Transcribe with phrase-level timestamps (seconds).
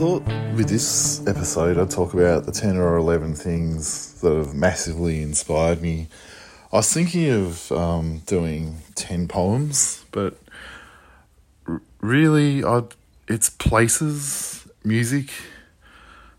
[0.00, 5.20] thought with this episode I'd talk about the 10 or 11 things that have massively
[5.20, 6.08] inspired me.
[6.72, 10.38] I was thinking of um, doing 10 poems, but
[11.68, 12.94] r- really I'd,
[13.28, 15.32] it's places, music,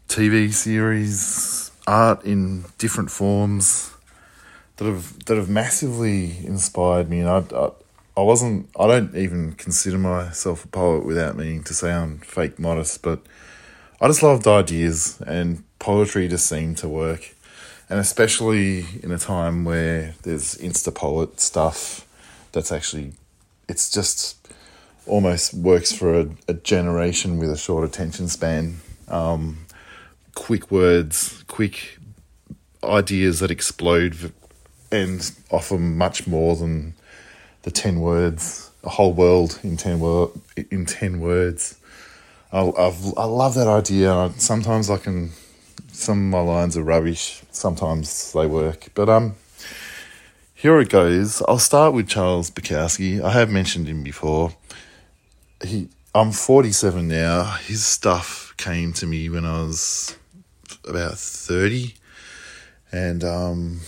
[0.08, 3.94] TV series, art in different forms
[4.78, 7.70] that have that have massively inspired me and I, I
[8.18, 13.04] I wasn't I don't even consider myself a poet without meaning to sound fake modest,
[13.04, 13.22] but
[14.04, 17.36] I just loved ideas and poetry just seemed to work.
[17.88, 22.08] And especially in a time where there's insta poet stuff
[22.52, 23.14] that's actually
[23.68, 24.38] it's just
[25.06, 28.78] almost works for a, a generation with a short attention span.
[29.08, 29.68] Um,
[30.34, 32.00] quick words, quick
[32.84, 34.34] ideas that explode
[34.92, 36.96] and offer much more than
[37.62, 40.32] the 10 words, a whole world in 10, wor-
[40.72, 41.78] in 10 words.
[42.52, 44.32] I, I've, I love that idea.
[44.38, 45.32] Sometimes I can,
[45.92, 48.90] some of my lines are rubbish, sometimes they work.
[48.94, 49.36] But um,
[50.54, 51.42] here it goes.
[51.48, 53.22] I'll start with Charles Bukowski.
[53.22, 54.54] I have mentioned him before.
[55.64, 57.44] He, I'm 47 now.
[57.66, 60.18] His stuff came to me when I was
[60.86, 61.96] about 30.
[62.92, 63.80] And um,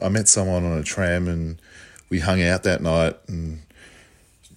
[0.00, 1.60] I met someone on a tram and
[2.08, 3.63] we hung out that night and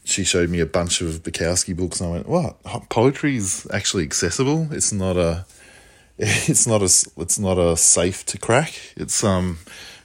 [0.07, 2.89] she showed me a bunch of Bukowski books and I went, "What?
[2.89, 4.67] Poetry is actually accessible.
[4.71, 5.45] It's not a
[6.17, 6.85] it's not a
[7.21, 8.73] it's not a safe to crack.
[8.95, 9.59] It's um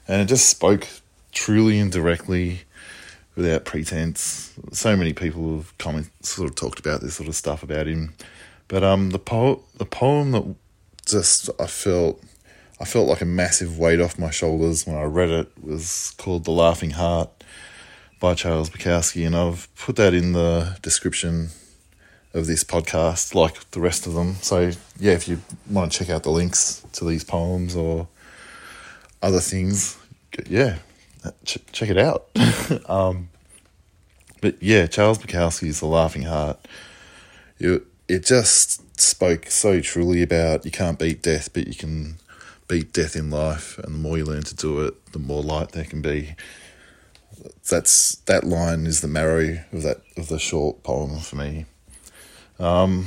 [0.08, 0.89] and it just spoke
[1.30, 2.62] truly and directly
[3.36, 4.53] without pretense.
[4.73, 8.14] So many people have comment sort of talked about this sort of stuff about him.
[8.69, 10.55] But um the po- the poem that
[11.06, 12.23] just I felt
[12.80, 16.45] I felt like a massive weight off my shoulders when I read it was called
[16.45, 17.42] The Laughing Heart
[18.23, 21.48] by Charles Bukowski, and I've put that in the description
[22.33, 24.37] of this podcast, like the rest of them.
[24.37, 28.07] So, yeah, if you want to check out the links to these poems or
[29.23, 29.98] other things,
[30.48, 30.79] yeah,
[31.45, 32.29] ch- check it out.
[32.89, 33.29] um,
[34.41, 36.69] but yeah, Charles Bukowski's The Laughing Heart.
[37.58, 42.19] It, it just spoke so truly about you can't beat death, but you can
[42.69, 45.73] beat death in life, and the more you learn to do it, the more light
[45.73, 46.36] there can be
[47.69, 51.67] that's that line is the marrow of that of the short poem for me.
[52.58, 53.07] Um,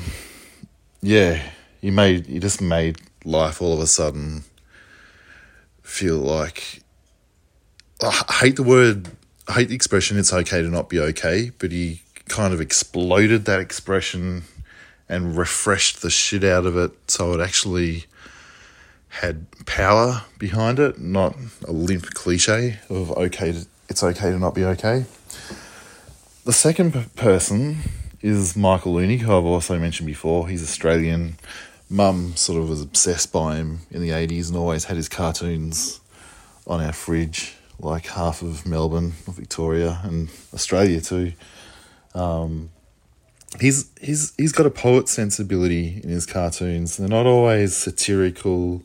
[1.02, 1.42] yeah,
[1.82, 4.44] he made he just made life all of a sudden
[5.82, 6.82] feel like
[8.02, 9.10] I hate the word,
[9.48, 10.18] I hate the expression.
[10.18, 14.44] It's okay to not be okay, but he kind of exploded that expression
[15.08, 18.06] and refreshed the shit out of it, so it actually
[19.10, 21.36] had power behind it, not
[21.66, 25.06] a limp cliche of okay to it's okay to not be okay.
[26.46, 27.78] The second person
[28.22, 30.48] is Michael Leunig, who I've also mentioned before.
[30.48, 31.38] He's Australian.
[31.90, 36.00] Mum sort of was obsessed by him in the 80s and always had his cartoons
[36.66, 41.34] on our fridge, like half of Melbourne, Victoria, and Australia too.
[42.16, 42.72] Um,
[43.60, 46.98] he's he's he's got a poet sensibility in his cartoons.
[46.98, 48.82] They're not always satirical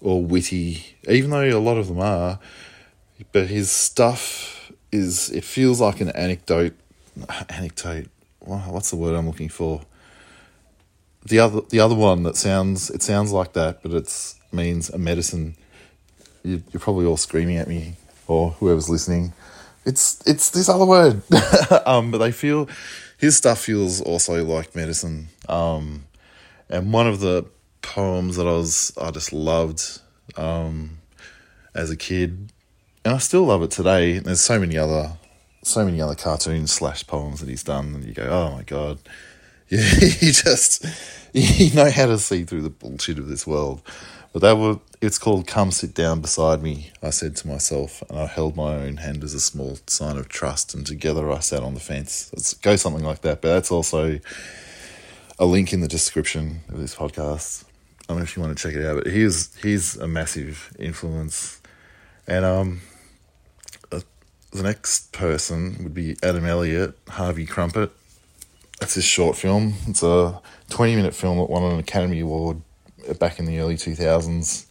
[0.00, 2.38] or witty, even though a lot of them are
[3.32, 6.74] but his stuff is it feels like an anecdote
[7.48, 8.08] anecdote
[8.46, 9.82] what's the word i'm looking for?
[11.26, 14.98] The other the other one that sounds it sounds like that but it's means a
[14.98, 15.56] medicine.
[16.42, 17.94] You, you're probably all screaming at me
[18.26, 19.32] or whoever's listening.
[19.86, 21.22] It's it's this other word.
[21.86, 22.68] Um but they feel
[23.18, 25.28] his stuff feels also like medicine.
[25.48, 26.04] Um
[26.68, 27.46] and one of the
[27.82, 30.00] poems that i was i just loved
[30.38, 30.98] um
[31.74, 32.50] as a kid
[33.04, 34.18] and I still love it today.
[34.18, 35.12] There's so many other,
[35.62, 38.98] so many other cartoons slash poems that he's done, and you go, oh my god,
[39.68, 39.88] yeah,
[40.20, 40.84] you just
[41.32, 43.82] you know how to see through the bullshit of this world.
[44.32, 48.18] But that was it's called "Come Sit Down Beside Me." I said to myself, and
[48.18, 51.62] I held my own hand as a small sign of trust, and together I sat
[51.62, 52.30] on the fence.
[52.34, 53.40] Let's go something like that.
[53.40, 54.18] But that's also
[55.38, 57.64] a link in the description of this podcast.
[57.64, 60.74] I don't know if you want to check it out, but he's he's a massive
[60.80, 61.60] influence,
[62.26, 62.80] and um,
[64.54, 67.90] the next person would be Adam Elliot, Harvey Krumpet.
[68.78, 69.74] That's his short film.
[69.88, 70.40] It's a
[70.70, 72.60] 20 minute film that won an Academy Award
[73.18, 74.66] back in the early 2000s.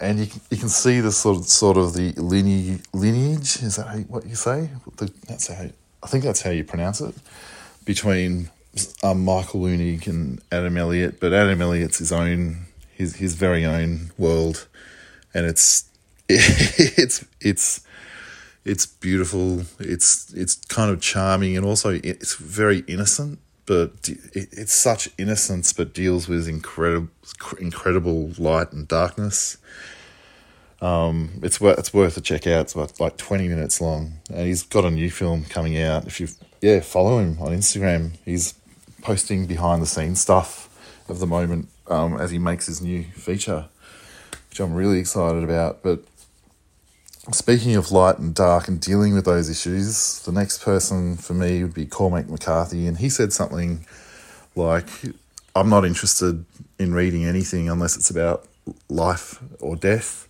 [0.00, 3.76] And you can, you can see the sort of, sort of the lineage, lineage is
[3.76, 4.70] that what you say?
[4.96, 5.66] The, that's how,
[6.02, 7.14] I think that's how you pronounce it,
[7.84, 8.50] between
[9.02, 11.20] um, Michael Leunig and Adam Elliot.
[11.20, 14.66] But Adam Elliot's his own, his, his very own world.
[15.34, 15.84] And it's,
[16.28, 17.84] it's, it's,
[18.64, 19.62] it's beautiful.
[19.78, 23.38] It's it's kind of charming and also it's very innocent.
[23.66, 23.92] but
[24.32, 27.08] it's such innocence, but deals with incredible,
[27.58, 29.56] incredible light and darkness.
[30.80, 32.62] Um, it's worth it's worth a check out.
[32.62, 36.06] It's about like twenty minutes long, and he's got a new film coming out.
[36.06, 36.28] If you
[36.60, 38.54] yeah follow him on Instagram, he's
[39.02, 40.68] posting behind the scenes stuff
[41.08, 43.66] of the moment um, as he makes his new feature,
[44.50, 45.82] which I'm really excited about.
[45.82, 46.04] But
[47.32, 51.62] speaking of light and dark and dealing with those issues, the next person for me
[51.62, 53.86] would be Cormac McCarthy, and he said something
[54.54, 54.88] like,
[55.54, 56.44] "I'm not interested
[56.78, 58.46] in reading anything unless it's about
[58.88, 60.28] life or death."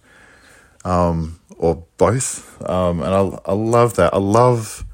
[0.85, 4.13] Um, or both, um, and I, I love that.
[4.13, 4.85] I love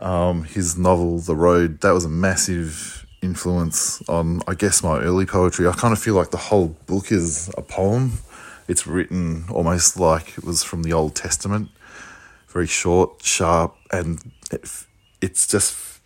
[0.00, 1.80] um, his novel The Road.
[1.80, 5.66] That was a massive influence on, I guess, my early poetry.
[5.66, 8.18] I kind of feel like the whole book is a poem.
[8.68, 11.70] It's written almost like it was from the Old Testament,
[12.48, 14.68] very short, sharp, and it,
[15.22, 16.00] it's just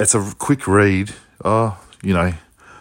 [0.00, 1.12] it's a quick read.
[1.44, 2.34] Oh, you know,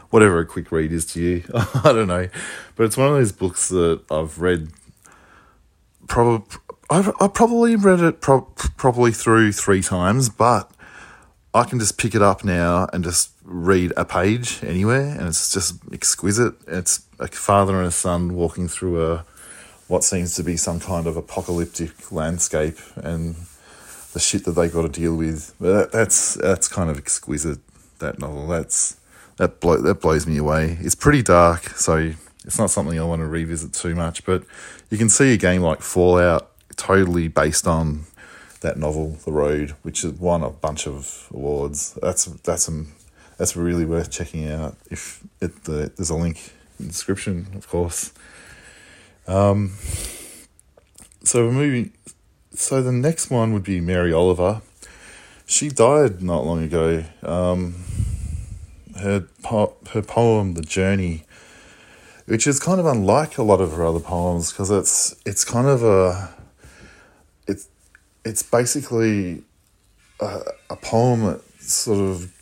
[0.09, 2.27] whatever a quick read is to you, I don't know,
[2.75, 4.69] but it's one of those books that I've read.
[6.07, 6.57] Probably,
[6.89, 10.71] I've, I probably read it pro- probably through three times, but
[11.54, 15.51] I can just pick it up now and just read a page anywhere, and it's
[15.51, 16.54] just exquisite.
[16.68, 19.25] It's a father and a son walking through a
[19.88, 23.36] what seems to be some kind of apocalyptic landscape, and
[24.13, 25.57] the shit that they got to deal with.
[25.60, 27.60] That, that's that's kind of exquisite.
[27.98, 28.48] That novel.
[28.48, 28.98] That's
[29.38, 30.78] that blow, that blows me away.
[30.81, 32.13] It's pretty dark, so
[32.46, 34.24] it's not something I want to revisit too much.
[34.24, 34.44] But
[34.92, 38.06] you can see a game like Fallout totally based on
[38.61, 41.97] that novel, The Road, which has won a bunch of awards.
[42.01, 42.85] That's that's a,
[43.38, 44.75] that's really worth checking out.
[44.89, 48.13] If it the, there's a link in the description, of course.
[49.27, 49.73] Um,
[51.23, 51.94] so we're moving.
[52.53, 54.62] So the next one would be Mary Oliver.
[55.45, 57.05] She died not long ago.
[57.23, 57.75] Um,
[58.97, 61.23] her po- her poem, The Journey,
[62.25, 65.67] which is kind of unlike a lot of her other poems because it's it's kind
[65.67, 66.33] of a
[68.24, 69.44] it's basically
[70.19, 72.33] a, a poem that sort of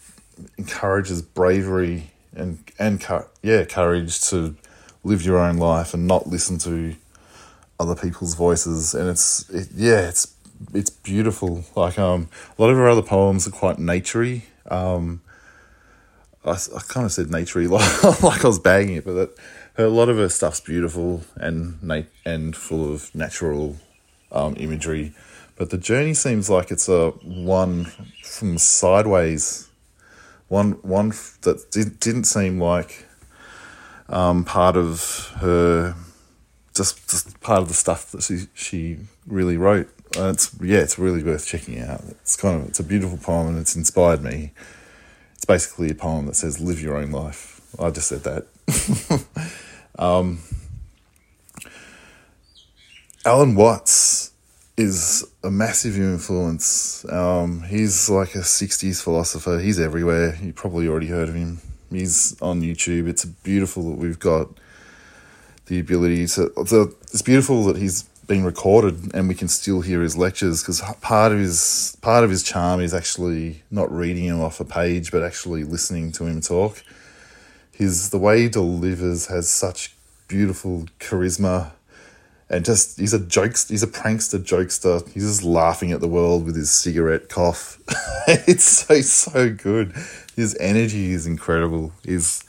[0.58, 3.04] encourages bravery and and
[3.42, 4.56] yeah courage to
[5.04, 6.96] live your own life and not listen to
[7.80, 8.94] other people's voices.
[8.94, 10.34] And it's it, yeah it's
[10.74, 11.64] it's beautiful.
[11.76, 14.44] Like um a lot of her other poems are quite naturey.
[14.70, 15.22] Um
[16.46, 19.30] I, I kind of said naturey like, like I was bagging it but that
[19.74, 23.76] her, a lot of her stuff's beautiful and nat- and full of natural
[24.32, 25.14] um, imagery
[25.58, 27.86] but the journey seems like it's a one
[28.24, 29.68] from sideways
[30.48, 31.10] one one
[31.42, 33.06] that did, didn't seem like
[34.10, 35.96] um, part of her
[36.74, 39.90] just just part of the stuff that she she really wrote.
[40.18, 42.02] Uh, it's yeah, it's really worth checking out.
[42.10, 44.52] It's kind of it's a beautiful poem and it's inspired me.
[45.36, 47.62] It's basically a poem that says live your own life.
[47.80, 49.26] I just said that.
[50.00, 50.40] um,
[53.26, 54.32] Alan Watts
[54.78, 57.04] is a massive influence.
[57.12, 59.60] Um, he's like a 60s philosopher.
[59.60, 60.38] He's everywhere.
[60.42, 61.60] You probably already heard of him.
[61.90, 63.08] He's on YouTube.
[63.08, 64.50] It's beautiful that we've got
[65.66, 66.52] the ability to.
[66.58, 71.32] It's beautiful that he's been recorded and we can still hear his lectures because part
[71.32, 75.24] of his part of his charm is actually not reading him off a page but
[75.24, 76.84] actually listening to him talk.
[77.72, 79.96] His the way he delivers has such
[80.28, 81.72] beautiful charisma
[82.50, 85.08] and just he's a jokes he's a prankster jokester.
[85.12, 87.80] He's just laughing at the world with his cigarette cough.
[88.30, 89.94] It's so so good.
[90.36, 91.94] His energy is incredible.
[92.04, 92.44] He's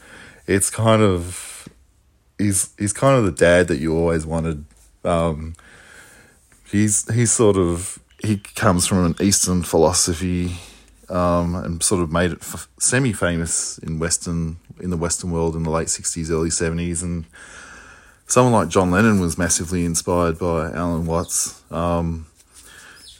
[0.48, 1.68] it's kind of
[2.36, 4.64] he's he's kind of the dad that you always wanted.
[5.04, 5.54] Um,
[6.70, 10.56] he's he's sort of he comes from an eastern philosophy
[11.08, 15.56] um, and sort of made it f- semi famous in western in the western world
[15.56, 17.24] in the late 60s early 70s and
[18.28, 21.60] someone like John Lennon was massively inspired by Alan Watts.
[21.72, 22.26] Um,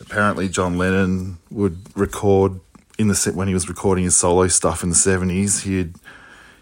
[0.01, 2.61] apparently, John Lennon would record
[2.99, 5.63] in the set when he was recording his solo stuff in the seventies.
[5.63, 5.95] He'd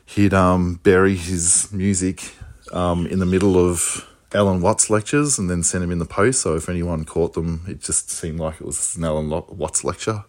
[0.06, 2.32] he'd um, bury his music
[2.72, 6.40] um, in the middle of Alan Watts lectures and then send them in the post.
[6.42, 10.24] So if anyone caught them, it just seemed like it was an Alan Watts lecture.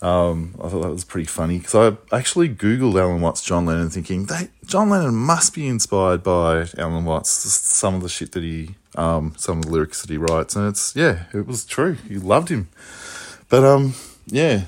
[0.00, 3.90] Um, I thought that was pretty funny because I actually Googled Alan Watts, John Lennon,
[3.90, 8.44] thinking that John Lennon must be inspired by Alan Watts, some of the shit that
[8.44, 10.54] he, um, some of the lyrics that he writes.
[10.54, 11.94] And it's, yeah, it was true.
[12.08, 12.68] He loved him.
[13.48, 13.94] But, um,
[14.26, 14.66] yeah,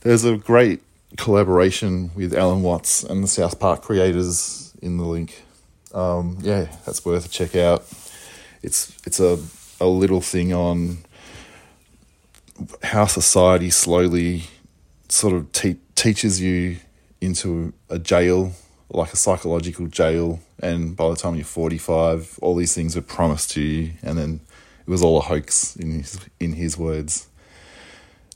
[0.00, 0.80] there's a great
[1.16, 5.44] collaboration with Alan Watts and the South Park creators in the link.
[5.94, 7.84] Um, yeah, that's worth a check out.
[8.64, 9.38] It's, it's a,
[9.80, 10.98] a little thing on
[12.82, 14.44] how society slowly
[15.08, 16.76] sort of te- teaches you
[17.20, 18.52] into a jail,
[18.90, 23.50] like a psychological jail, and by the time you're 45, all these things were promised
[23.52, 24.40] to you, and then
[24.86, 27.28] it was all a hoax in his, in his words.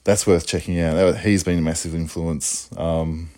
[0.05, 1.19] That's worth checking out.
[1.19, 2.71] He's been a massive influence.
[2.77, 3.31] Um,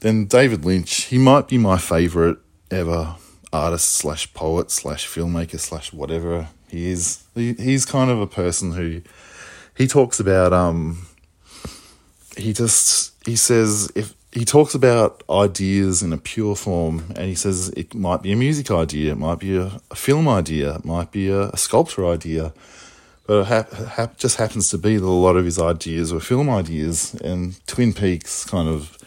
[0.00, 2.38] then David Lynch, he might be my favourite
[2.70, 3.16] ever
[3.52, 7.22] artist slash poet slash filmmaker slash whatever he is.
[7.34, 9.02] He, he's kind of a person who
[9.76, 11.06] he talks about um
[12.36, 17.34] he just he says if he talks about ideas in a pure form and he
[17.34, 20.84] says it might be a music idea it might be a, a film idea it
[20.84, 22.52] might be a, a sculpture idea.
[23.26, 26.20] But it ha- ha- just happens to be that a lot of his ideas were
[26.20, 28.98] film ideas and twin peaks kind of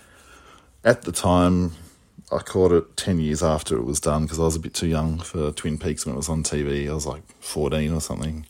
[0.84, 1.74] at the time
[2.32, 4.88] i caught it 10 years after it was done because i was a bit too
[4.88, 8.46] young for twin peaks when it was on tv i was like 14 or something.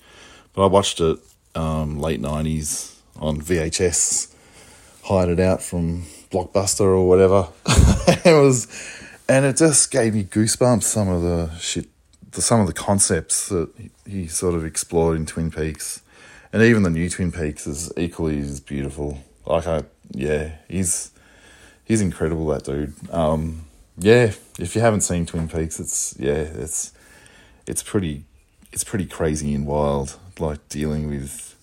[0.53, 1.17] But i watched it
[1.55, 4.33] um, late 90s on vhs
[5.07, 7.47] hide it out from Blockbuster or whatever.
[8.25, 8.67] it was,
[9.29, 10.83] and it just gave me goosebumps.
[10.83, 11.87] Some of the shit,
[12.31, 16.01] the, some of the concepts that he, he sort of explored in Twin Peaks,
[16.51, 19.19] and even the new Twin Peaks is equally as beautiful.
[19.45, 21.11] Like I, yeah, he's
[21.85, 22.47] he's incredible.
[22.47, 22.93] That dude.
[23.09, 23.65] Um,
[23.97, 26.91] yeah, if you haven't seen Twin Peaks, it's yeah, it's
[27.65, 28.25] it's pretty
[28.73, 30.17] it's pretty crazy and wild.
[30.37, 31.55] Like dealing with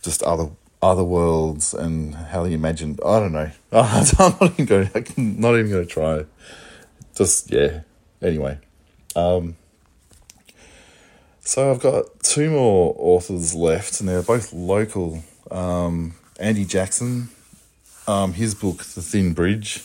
[0.00, 0.50] just other
[0.82, 3.00] other worlds and how he imagined.
[3.04, 3.50] I don't know.
[3.72, 4.90] I'm not even going.
[5.16, 6.24] Not even going to try.
[7.14, 7.80] Just yeah.
[8.22, 8.58] Anyway,
[9.14, 9.56] um,
[11.40, 15.22] so I've got two more authors left, and they're both local.
[15.50, 17.28] Um, Andy Jackson,
[18.06, 19.82] um, his book The Thin Bridge.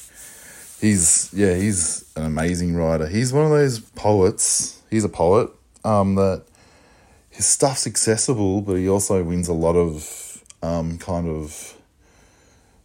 [0.80, 3.08] He's yeah, he's an amazing writer.
[3.08, 4.82] He's one of those poets.
[4.90, 5.50] He's a poet.
[5.84, 6.44] Um, that
[7.30, 10.31] his stuff's accessible, but he also wins a lot of
[10.62, 11.76] um, kind of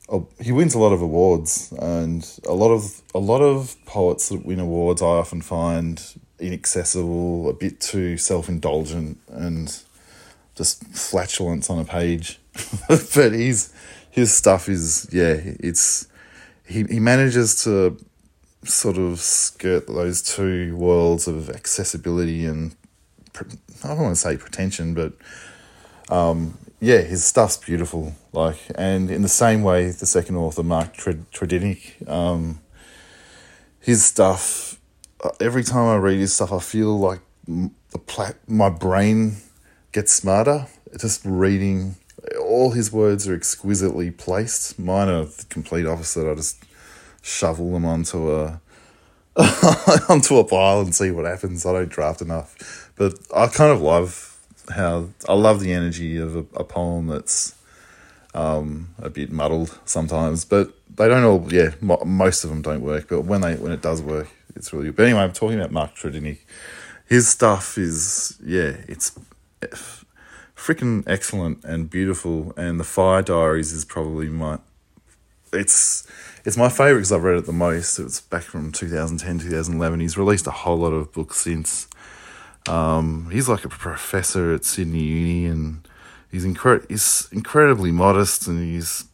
[0.09, 4.28] oh, he wins a lot of awards, and a lot of a lot of poets
[4.28, 6.02] that win awards I often find
[6.38, 9.76] inaccessible, a bit too self indulgent, and
[10.54, 12.38] just flatulence on a page.
[12.88, 13.73] but he's
[14.11, 16.09] his stuff is yeah, it's
[16.66, 17.99] he he manages to
[18.64, 22.75] sort of skirt those two worlds of accessibility and
[23.85, 25.12] I don't want to say pretension, but
[26.08, 28.14] um, yeah, his stuff's beautiful.
[28.32, 32.60] Like, and in the same way, the second author, Mark Tredinnick, um,
[33.80, 34.78] his stuff.
[35.25, 39.36] Uh, every time I read his stuff, I feel like the pla- my brain
[39.92, 40.66] gets smarter.
[40.98, 41.96] Just reading,
[42.40, 44.78] all his words are exquisitely placed.
[44.78, 46.30] Mine are the complete opposite.
[46.30, 46.62] I just
[47.22, 48.60] shovel them onto a
[50.08, 51.66] onto a pile and see what happens.
[51.66, 54.25] I don't draft enough, but I kind of love
[54.70, 57.54] how I love the energy of a, a poem that's
[58.35, 61.52] um, a bit muddled sometimes, but they don't all.
[61.52, 64.73] Yeah, mo- most of them don't work, but when they when it does work, it's
[64.73, 64.96] really good.
[64.96, 66.38] But anyway, I'm talking about Mark Tredinnick.
[67.06, 69.18] His stuff is yeah, it's
[70.54, 74.58] freaking excellent and beautiful, and the Fire Diaries is probably my.
[75.52, 76.06] It's
[76.44, 77.99] it's my favorite because I've read it the most.
[77.99, 80.00] It was back from 2010, 2011.
[80.00, 81.88] He's released a whole lot of books since.
[82.68, 85.87] Um, he's like a professor at Sydney Uni, and
[86.30, 89.04] he's incre- he's incredibly modest, and he's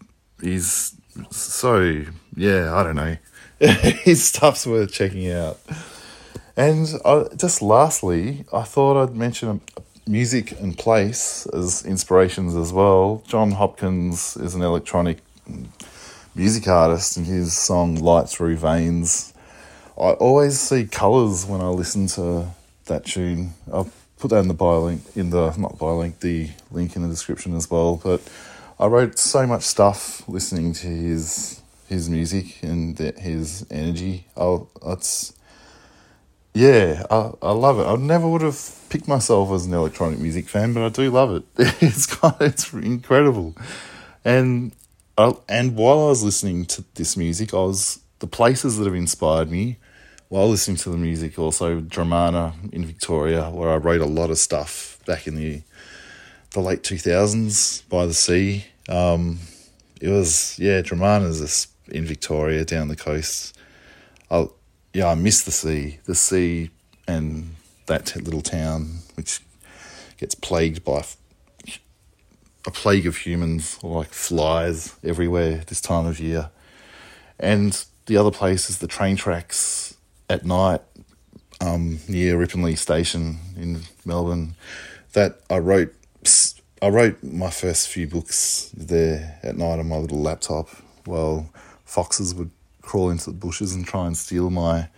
[0.41, 0.95] he's
[1.31, 2.05] so
[2.37, 2.75] yeah.
[2.75, 3.17] I don't know.
[3.61, 5.61] His stuff's worth checking out.
[6.57, 9.61] And I, just lastly, I thought I'd mention
[10.07, 13.23] music and place as inspirations as well.
[13.27, 15.19] Jon Hopkins is an electronic
[16.35, 19.33] music artist, and his song "Light Through Veins."
[19.97, 22.49] I always see colours when I listen to
[22.87, 23.55] that tune.
[23.73, 27.03] I'll put that in the bio link in the not bio link, the link in
[27.03, 28.01] the description as well.
[28.03, 28.23] But
[28.79, 34.27] I wrote so much stuff listening to his his music and his energy.
[34.37, 35.35] I'll it's
[36.55, 37.85] yeah, I, I love it.
[37.85, 38.61] I never would have
[38.91, 41.45] picked myself as an electronic music fan, but I do love it.
[41.81, 43.55] It's kind of, it's incredible,
[44.25, 44.73] and
[45.17, 48.95] I, and while I was listening to this music, I was the places that have
[48.95, 49.79] inspired me
[50.33, 54.39] while listening to the music, also Dromana in Victoria, where I wrote a lot of
[54.39, 55.61] stuff back in the
[56.53, 58.65] the late two thousands by the sea.
[58.89, 59.41] Um,
[60.01, 63.59] it was yeah, Dromana's in Victoria down the coast.
[64.31, 64.47] I
[64.95, 66.71] yeah, I miss the sea, the sea,
[67.07, 69.41] and that little town which
[70.17, 71.05] gets plagued by
[72.67, 76.49] a plague of humans like flies everywhere this time of year.
[77.39, 79.92] And the other place is the train tracks
[80.33, 80.81] at night
[81.61, 84.55] um, near Ripponlea Station in Melbourne
[85.13, 85.95] that I wrote
[86.81, 90.69] I wrote my first few books there at night on my little laptop
[91.05, 91.51] while
[91.85, 94.89] foxes would crawl into the bushes and try and steal my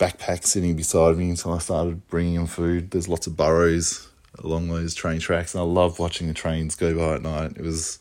[0.00, 2.90] backpack sitting beside me until I started bringing them food.
[2.90, 6.96] There's lots of burrows along those train tracks, and I love watching the trains go
[6.96, 7.52] by at night.
[7.56, 8.00] It was,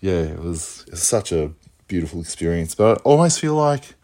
[0.00, 1.50] yeah, it was, it was such a
[1.88, 2.76] beautiful experience.
[2.76, 3.94] But I almost feel like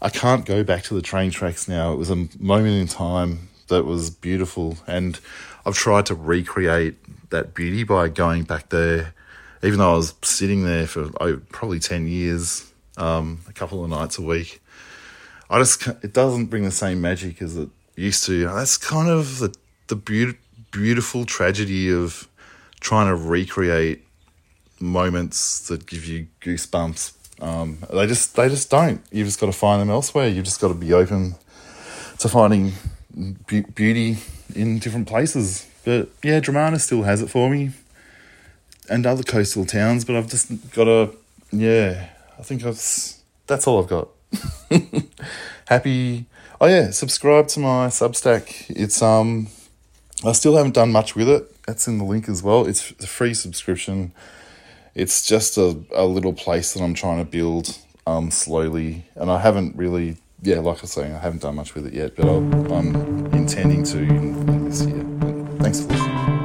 [0.00, 1.92] I can't go back to the train tracks now.
[1.92, 5.18] It was a moment in time that was beautiful, and
[5.64, 9.14] I've tried to recreate that beauty by going back there.
[9.62, 13.90] Even though I was sitting there for oh, probably ten years, um, a couple of
[13.90, 14.62] nights a week,
[15.48, 18.46] I just it doesn't bring the same magic as it used to.
[18.46, 19.54] That's kind of the
[19.88, 20.36] the be-
[20.70, 22.28] beautiful tragedy of
[22.80, 24.04] trying to recreate
[24.78, 27.15] moments that give you goosebumps.
[27.40, 29.02] Um, they just they just don't.
[29.10, 30.28] You've just got to find them elsewhere.
[30.28, 31.34] You've just got to be open
[32.18, 32.72] to finding
[33.46, 34.18] be- beauty
[34.54, 35.68] in different places.
[35.84, 37.70] But yeah, Dromana still has it for me,
[38.88, 40.04] and other coastal towns.
[40.04, 41.10] But I've just got to
[41.52, 42.08] yeah.
[42.38, 44.08] I think that's that's all I've got.
[45.68, 46.26] Happy.
[46.60, 48.66] Oh yeah, subscribe to my Substack.
[48.70, 49.48] It's um,
[50.24, 51.64] I still haven't done much with it.
[51.66, 52.66] That's in the link as well.
[52.66, 54.12] It's a free subscription.
[54.96, 59.40] It's just a, a little place that I'm trying to build um slowly, and I
[59.40, 62.26] haven't really yeah, like I was saying, I haven't done much with it yet, but
[62.26, 65.04] i am intending to in, in this year.
[65.58, 66.35] Thanks for listening.